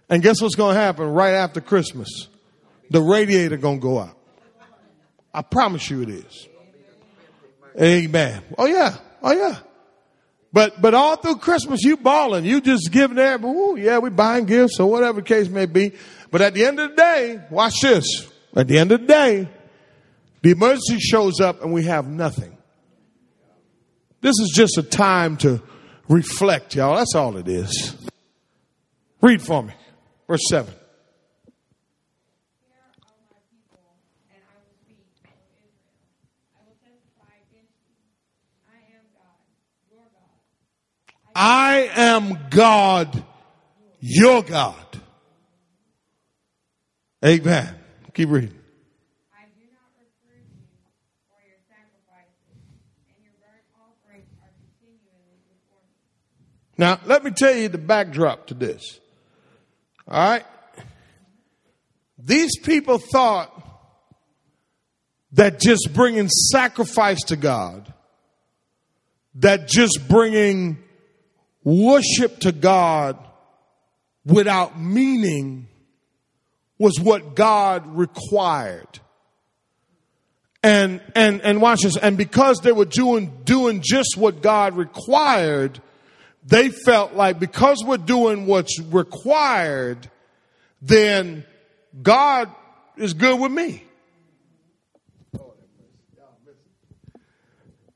[0.09, 2.27] And guess what's going to happen right after Christmas?
[2.89, 4.17] The radiator going to go out.
[5.33, 6.47] I promise you it is.
[7.79, 8.41] Amen.
[8.57, 8.97] Oh yeah.
[9.21, 9.57] Oh yeah.
[10.51, 12.43] But but all through Christmas you balling.
[12.43, 13.37] You just giving there.
[13.37, 15.93] Ooh, yeah, we buying gifts or whatever the case may be.
[16.31, 18.27] But at the end of the day, watch this.
[18.55, 19.47] At the end of the day,
[20.41, 22.57] the emergency shows up and we have nothing.
[24.21, 25.61] This is just a time to
[26.07, 26.97] reflect, y'all.
[26.97, 27.95] That's all it is.
[29.21, 29.73] Read for me.
[30.27, 30.73] Verse 7.
[41.41, 43.23] I am God,
[44.01, 44.75] your God.
[47.23, 47.75] Amen.
[48.13, 48.59] Keep reading.
[49.31, 50.67] I do not reprove you
[51.31, 52.59] for your sacrifices,
[53.07, 56.03] and your burnt offerings are continually before me.
[56.79, 59.01] Now, let me tell you the backdrop to this.
[60.07, 60.45] All right?
[62.17, 63.51] These people thought
[65.33, 67.93] that just bringing sacrifice to God,
[69.35, 70.77] that just bringing
[71.65, 73.19] worship to God
[74.25, 75.67] without meaning
[76.77, 79.01] was what God required.
[80.63, 81.97] And, and, and watch this.
[81.97, 85.81] And because they were doing, doing just what God required,
[86.49, 90.09] they felt like because we're doing what's required,
[90.81, 91.45] then
[92.01, 92.49] God
[92.97, 93.83] is good with me.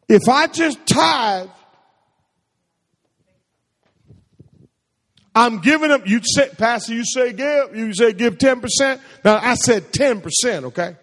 [0.07, 1.49] If I just tithe,
[5.35, 6.07] I'm giving up.
[6.07, 7.75] You say, Pastor, you say give.
[7.75, 8.99] You say give 10%.
[9.25, 10.95] Now I said 10%, okay?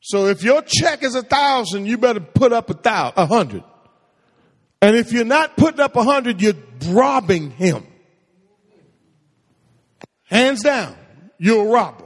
[0.00, 3.62] So if your check is a thousand, you better put up a thousand, a hundred.
[4.82, 6.54] And if you're not putting up a hundred, you're
[6.88, 7.86] robbing him.
[10.24, 10.96] Hands down,
[11.38, 12.04] you're a robber.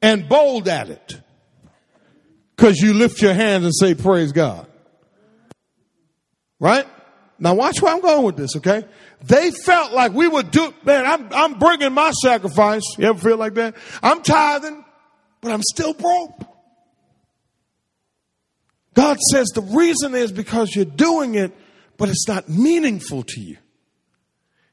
[0.00, 1.20] And bold at it.
[2.56, 4.66] Cause you lift your hands and say, praise God.
[6.60, 6.86] Right?
[7.38, 8.84] Now watch where I'm going with this, okay?
[9.22, 12.82] They felt like we would do, man, I'm, I'm bringing my sacrifice.
[12.96, 13.74] You ever feel like that?
[14.02, 14.84] I'm tithing,
[15.40, 16.53] but I'm still broke.
[18.94, 21.52] God says the reason is because you're doing it,
[21.96, 23.58] but it's not meaningful to you.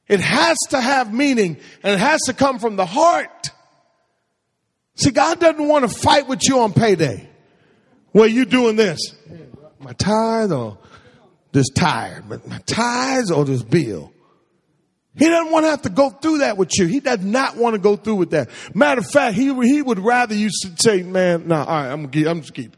[0.07, 3.49] It has to have meaning and it has to come from the heart.
[4.95, 7.27] See, God doesn't want to fight with you on payday.
[8.11, 8.99] Where you doing this?
[9.79, 10.77] My tithe or
[11.53, 14.11] this tire, but my tithes or this bill.
[15.15, 16.85] He doesn't want to have to go through that with you.
[16.85, 18.49] He does not want to go through with that.
[18.73, 22.27] Matter of fact, he, he would rather you say, man, no, nah, all right, I'm
[22.27, 22.75] I'm just keep.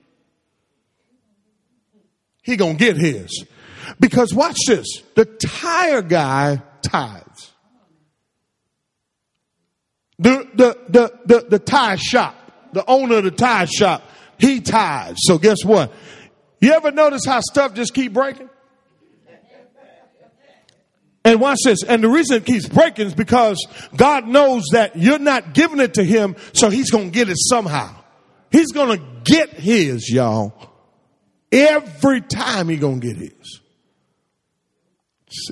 [2.44, 3.46] He gonna get his.
[4.00, 5.02] Because watch this.
[5.16, 7.52] The tire guy tithes.
[10.20, 12.36] The, the, the, the, the tire shop,
[12.72, 14.04] the owner of the tire shop,
[14.38, 15.18] he tithes.
[15.24, 15.92] So guess what?
[16.62, 18.50] You ever notice how stuff just keep breaking?
[21.26, 21.84] And watch this.
[21.84, 25.96] And the reason it keeps breaking is because God knows that you're not giving it
[25.96, 27.96] to him, so he's going to get it somehow.
[28.52, 30.73] He's going to get his, y'all.
[31.54, 33.60] Every time he to get his.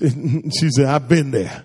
[0.59, 1.63] She said, I've been there.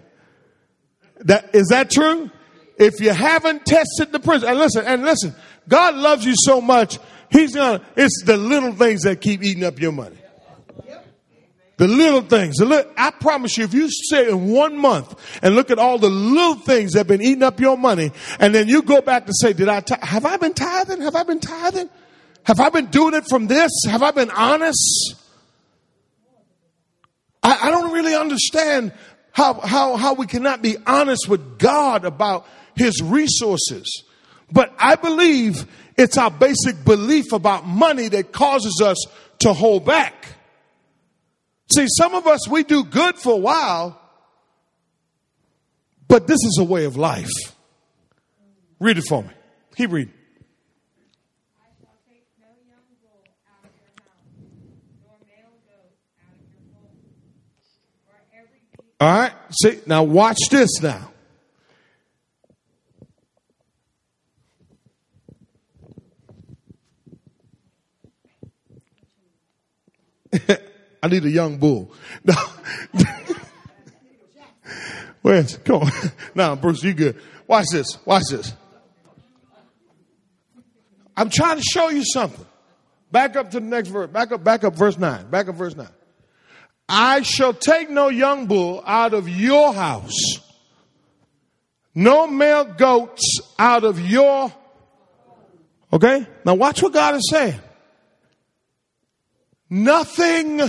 [1.21, 2.31] That, is that true?
[2.79, 5.35] If you haven't tested the prison, and listen, and listen,
[5.69, 6.99] God loves you so much,
[7.31, 10.19] he's gonna, it's the little things that keep eating up your money.
[11.79, 12.57] The little things.
[12.57, 16.09] The I promise you, if you sit in one month and look at all the
[16.09, 19.33] little things that have been eating up your money, and then you go back to
[19.35, 21.03] say, did I, t- have I been tithing?
[21.03, 21.91] Have I been tithing?
[22.47, 23.71] Have I been doing it from this?
[23.89, 25.17] Have I been honest?
[27.43, 28.93] I, I don't really understand
[29.33, 34.05] how, how, how we cannot be honest with God about his resources.
[34.51, 35.67] But I believe
[35.99, 38.97] it's our basic belief about money that causes us
[39.41, 40.29] to hold back.
[41.75, 44.01] See, some of us, we do good for a while,
[46.07, 47.29] but this is a way of life.
[48.79, 49.31] Read it for me.
[49.75, 50.15] Keep reading.
[51.59, 54.31] I shall take no young bull out of your house,
[55.03, 55.91] nor male goat
[56.23, 56.95] out of your fold.
[58.07, 59.33] For every beast All right.
[59.63, 61.11] See, now watch this now.
[71.03, 71.93] I need a young bull.
[72.25, 72.35] No.
[75.23, 75.91] Where's, come on.
[76.37, 77.21] Now, Bruce, you good.
[77.49, 77.99] Watch this.
[78.05, 78.53] Watch this.
[81.17, 82.47] I'm trying to show you something.
[83.11, 84.09] Back up to the next verse.
[84.09, 85.29] Back up, back up verse 9.
[85.29, 85.89] Back up verse 9.
[86.89, 90.41] I shall take no young bull out of your house,
[91.95, 94.53] no male goats out of your.
[95.93, 96.27] Okay?
[96.45, 97.61] Now watch what God is saying.
[99.69, 100.61] Nothing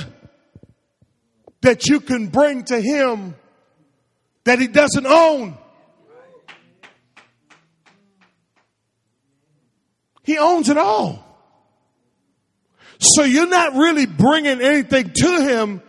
[1.61, 3.35] that you can bring to Him
[4.43, 5.57] that He doesn't own.
[10.23, 11.23] He owns it all.
[12.99, 15.81] So you're not really bringing anything to Him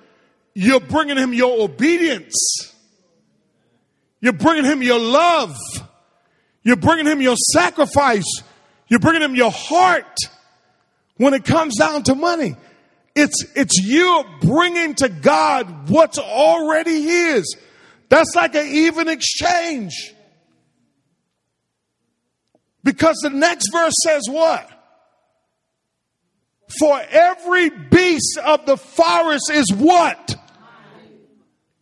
[0.61, 2.74] you're bringing him your obedience.
[4.20, 5.56] You're bringing him your love.
[6.64, 8.26] You're bringing him your sacrifice.
[8.88, 10.18] You're bringing him your heart.
[11.16, 12.56] When it comes down to money,
[13.14, 17.56] it's, it's you bringing to God what's already his.
[18.09, 20.12] That's like an even exchange.
[22.82, 24.68] Because the next verse says what?
[26.80, 30.34] For every beast of the forest is what?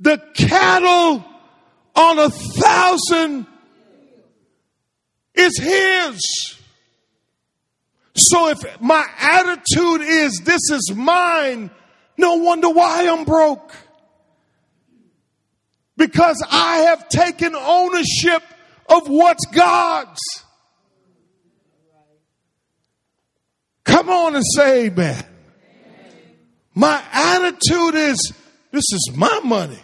[0.00, 1.24] The cattle
[1.94, 3.46] on a thousand
[5.34, 6.56] is his.
[8.14, 11.70] So if my attitude is this is mine,
[12.16, 13.74] no wonder why I'm broke.
[15.96, 18.42] Because I have taken ownership
[18.88, 20.20] of what's God's.
[23.84, 25.24] Come on and say amen.
[26.74, 28.32] My attitude is
[28.70, 29.78] this is my money.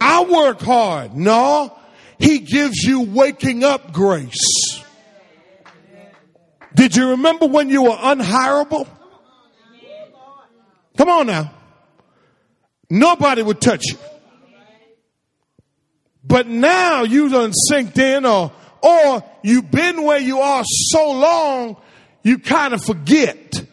[0.00, 1.16] I work hard.
[1.16, 1.76] No,
[2.18, 4.82] he gives you waking up grace.
[6.74, 8.86] Did you remember when you were unhirable?
[10.96, 11.52] Come on now.
[12.88, 13.98] Nobody would touch you.
[16.22, 21.76] But now you done sinked in or, or you've been where you are so long,
[22.22, 23.64] you kind of forget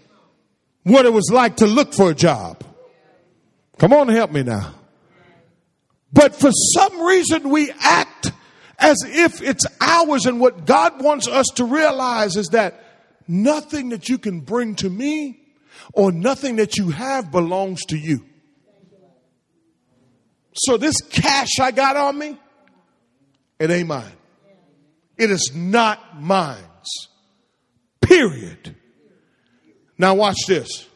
[0.84, 2.64] what it was like to look for a job.
[3.80, 4.74] Come on, help me now.
[6.14, 8.32] But for some reason we act
[8.78, 12.84] as if it's ours and what God wants us to realize is that
[13.28, 15.40] nothing that you can bring to me
[15.94, 18.26] or nothing that you have belongs to you.
[20.56, 22.38] So this cash I got on me,
[23.60, 24.12] it ain't mine.
[25.18, 26.64] It is not mine.
[28.02, 28.76] Period.
[29.98, 30.88] Now watch this.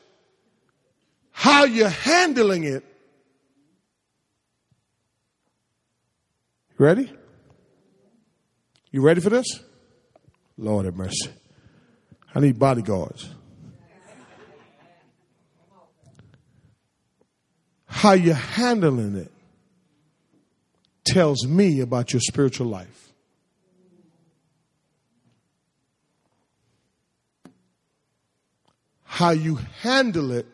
[1.32, 2.84] How you're handling it.
[6.78, 7.12] Ready?
[8.92, 9.48] You ready for this?
[10.58, 11.32] Lord have mercy.
[12.34, 13.30] I need bodyguards.
[17.86, 19.32] How you're handling it
[21.04, 23.12] tells me about your spiritual life.
[29.04, 30.46] How you handle it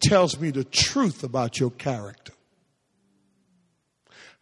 [0.00, 2.32] tells me the truth about your character.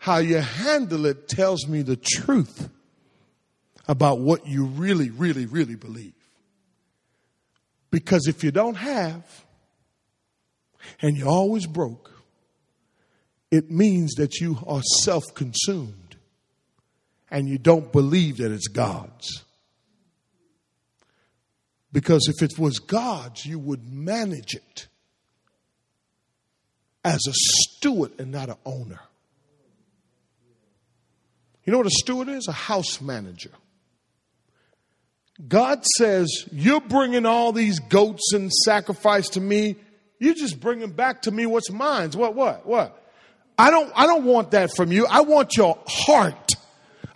[0.07, 2.71] How you handle it tells me the truth
[3.89, 6.15] about what you really, really, really believe.
[7.91, 9.45] Because if you don't have,
[11.03, 12.13] and you're always broke,
[13.51, 16.15] it means that you are self consumed
[17.29, 19.43] and you don't believe that it's God's.
[21.93, 24.87] Because if it was God's, you would manage it
[27.05, 29.01] as a steward and not an owner.
[31.67, 32.47] You know what a steward is?
[32.49, 33.51] A house manager.
[35.47, 39.77] God says, You're bringing all these goats and sacrifice to me.
[40.19, 42.13] You're just bringing back to me what's mine.
[42.13, 43.03] What, what, what?
[43.59, 45.07] I don't, I don't want that from you.
[45.07, 46.53] I want your heart.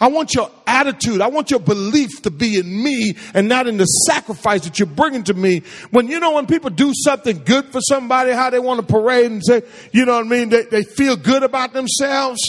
[0.01, 1.21] I want your attitude.
[1.21, 4.87] I want your belief to be in me and not in the sacrifice that you're
[4.87, 5.63] bringing to me.
[5.91, 9.31] When, you know, when people do something good for somebody, how they want to parade
[9.31, 10.49] and say, you know what I mean?
[10.49, 12.41] They, they feel good about themselves.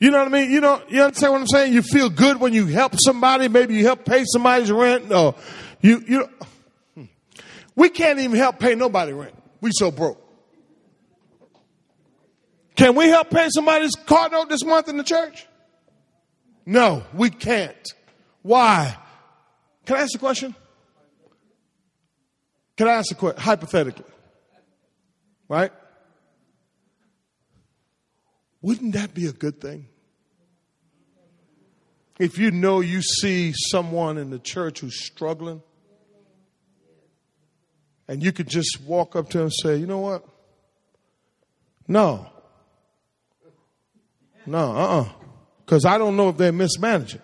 [0.00, 0.50] You know what I mean?
[0.50, 1.74] You know, you understand what I'm saying?
[1.74, 3.48] You feel good when you help somebody.
[3.48, 5.34] Maybe you help pay somebody's rent or
[5.82, 6.28] you, you,
[7.76, 9.34] we can't even help pay nobody rent.
[9.60, 10.18] We so broke.
[12.76, 15.46] Can we help pay somebody's car note this month in the church?
[16.64, 17.94] No, we can't.
[18.40, 18.96] Why?
[19.84, 20.54] Can I ask a question?
[22.78, 23.42] Can I ask a question?
[23.42, 24.06] Hypothetically.
[25.46, 25.72] Right?
[28.62, 29.86] Wouldn't that be a good thing?
[32.18, 35.62] If you know you see someone in the church who's struggling,
[38.06, 40.24] and you could just walk up to them and say, you know what?
[41.88, 42.26] No.
[44.46, 45.08] No, uh uh
[45.64, 47.22] Because I don't know if they're mismanaging.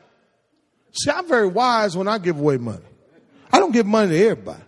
[0.92, 2.84] See, I'm very wise when I give away money.
[3.52, 4.62] I don't give money to everybody.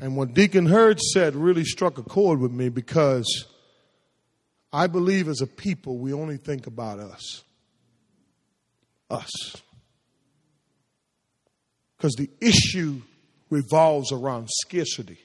[0.00, 3.46] And what Deacon Hurd said really struck a chord with me because
[4.74, 7.44] I believe as a people we only think about us.
[9.08, 9.30] Us.
[11.96, 13.00] Because the issue
[13.50, 15.18] revolves around scarcity,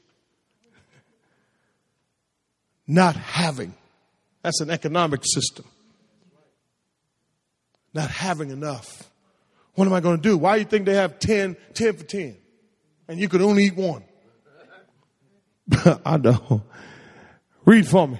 [2.88, 3.74] not having.
[4.44, 5.66] That's an economic system.
[7.92, 9.10] Not having enough.
[9.74, 10.38] What am I going to do?
[10.38, 12.38] Why do you think they have 10, 10 for 10?
[13.08, 14.04] And you could only eat one.
[16.06, 16.62] I know.
[17.66, 18.20] Read for me.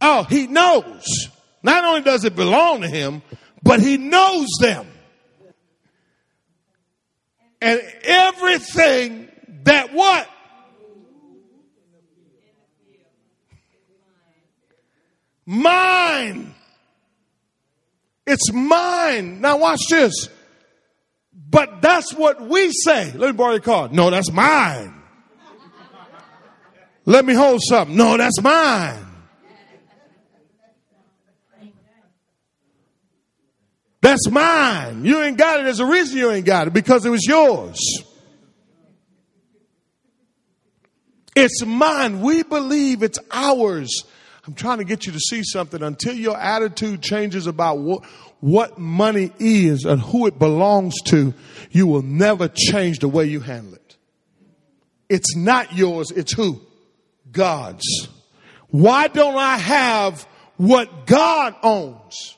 [0.00, 1.28] Oh, he knows.
[1.62, 3.22] Not only does it belong to him,
[3.62, 4.86] but he knows them.
[7.60, 9.28] And everything
[9.64, 10.28] that what?
[15.48, 16.54] Mine
[18.26, 19.40] It's mine.
[19.40, 20.28] Now watch this.
[21.32, 23.12] But that's what we say.
[23.12, 23.92] Let me borrow your card.
[23.92, 24.95] No, that's mine.
[27.06, 27.96] Let me hold something.
[27.96, 29.06] No, that's mine.
[34.02, 35.04] That's mine.
[35.04, 35.64] You ain't got it.
[35.64, 37.78] There's a reason you ain't got it because it was yours.
[41.34, 42.20] It's mine.
[42.20, 44.04] We believe it's ours.
[44.46, 45.82] I'm trying to get you to see something.
[45.82, 48.04] Until your attitude changes about what,
[48.40, 51.34] what money is and who it belongs to,
[51.70, 53.96] you will never change the way you handle it.
[55.08, 56.65] It's not yours, it's who?
[57.36, 58.08] God's.
[58.68, 60.26] Why don't I have
[60.56, 62.36] what God owns?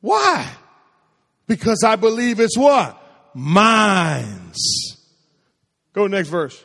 [0.00, 0.50] Why?
[1.46, 2.96] Because I believe it's what?
[3.34, 4.96] Mine's.
[5.92, 6.64] Go next verse.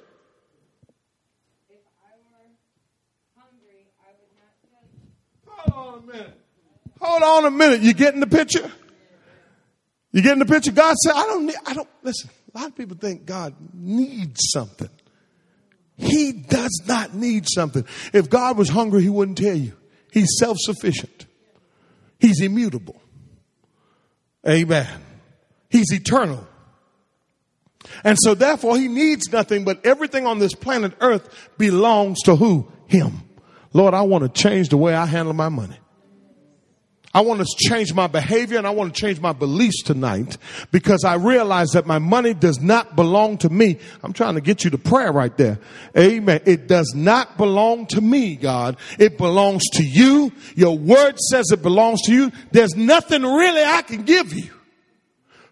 [5.46, 6.42] Hold on a minute.
[7.02, 7.82] Hold on a minute.
[7.82, 8.72] You getting the picture?
[10.14, 10.72] You getting the picture?
[10.72, 14.40] God said, I don't need, I don't, listen, a lot of people think God needs
[14.54, 14.90] something.
[15.98, 17.86] He does not need something.
[18.14, 19.74] If God was hungry, He wouldn't tell you.
[20.12, 21.26] He's self sufficient,
[22.20, 23.02] He's immutable.
[24.48, 25.02] Amen.
[25.70, 26.48] He's eternal.
[28.04, 32.72] And so therefore he needs nothing, but everything on this planet earth belongs to who?
[32.88, 33.22] Him.
[33.74, 35.78] Lord, I want to change the way I handle my money.
[37.16, 40.38] I want to change my behavior and I want to change my beliefs tonight
[40.72, 43.80] because I realize that my money does not belong to me.
[44.04, 45.58] I'm trying to get you to prayer right there.
[45.98, 46.42] Amen.
[46.46, 48.76] It does not belong to me, God.
[49.00, 50.34] It belongs to you.
[50.56, 52.34] Your word says it belongs to you.
[52.52, 54.52] There's nothing really I can give you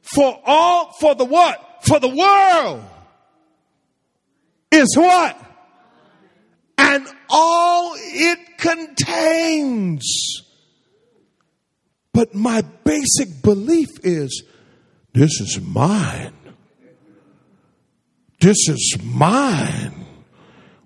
[0.02, 1.86] for all, for the what?
[1.86, 2.84] For the world
[4.70, 5.40] is what?
[6.78, 10.44] And all it contains.
[12.14, 14.44] But my basic belief is
[15.14, 16.34] this is mine.
[18.40, 20.06] This is mine.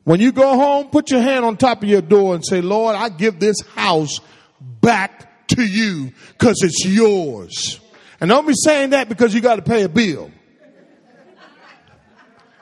[0.03, 2.95] When you go home, put your hand on top of your door and say, Lord,
[2.95, 4.19] I give this house
[4.59, 7.79] back to you because it's yours.
[8.21, 10.31] And don't be saying that because you got to pay a bill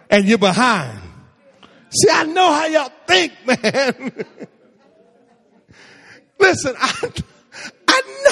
[0.09, 0.99] and you're behind.
[1.89, 4.25] See, I know how y'all think, man.
[6.39, 7.11] Listen, I,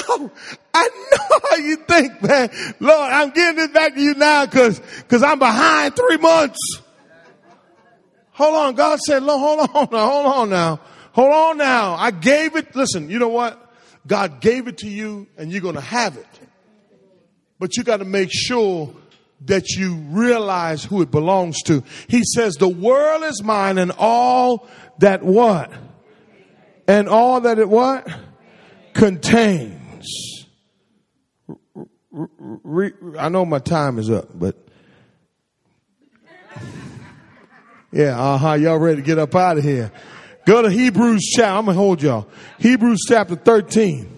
[0.08, 0.30] know,
[0.72, 2.50] I know how you think, man.
[2.80, 6.58] Lord, I'm giving this back to you now because because I'm behind three months.
[8.32, 10.80] Hold on, God said, Lord, hold on now, hold on now,
[11.12, 11.94] hold on now.
[11.94, 12.74] I gave it.
[12.74, 13.60] Listen, you know what?
[14.06, 16.26] God gave it to you, and you're going to have it.
[17.58, 18.94] But you got to make sure
[19.46, 21.82] that you realize who it belongs to.
[22.08, 25.70] He says, the world is mine and all that what?
[26.88, 28.08] And all that it what?
[28.94, 29.83] Contains.
[33.18, 34.56] I know my time is up, but
[37.92, 38.52] yeah, uh huh.
[38.54, 39.90] Y'all ready to get up out of here?
[40.44, 41.58] Go to Hebrews chapter.
[41.58, 42.28] I'm gonna hold y'all.
[42.58, 44.10] Hebrews chapter 13.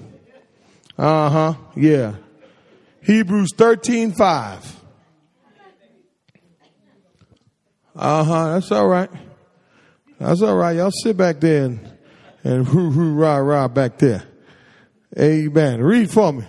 [0.99, 1.55] Uh huh.
[1.77, 2.15] Yeah.
[3.03, 4.81] Hebrews 13, 5.
[7.95, 8.53] Uh huh.
[8.55, 9.11] That's all right.
[10.19, 10.77] That's all right.
[10.77, 11.93] Y'all sit back there and,
[12.43, 14.25] and hoo hoo rah rah back there.
[15.19, 15.81] Amen.
[15.83, 16.45] Read for me.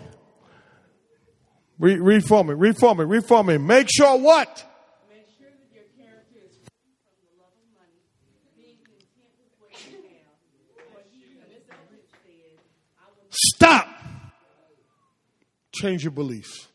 [1.80, 2.53] Read, read for me.
[2.53, 3.05] Read for me.
[3.05, 3.57] Read for me.
[3.57, 4.65] Make sure what?
[5.09, 8.01] Make sure that your character is free from the love of money,
[8.57, 10.91] being content with what you have.
[10.91, 12.59] For he, Miss Eldridge said,
[12.99, 13.88] I will Stop.
[15.74, 16.66] Change your beliefs.